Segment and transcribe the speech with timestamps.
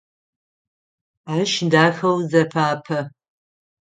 [1.37, 2.99] Ащ дахэу зефапэ.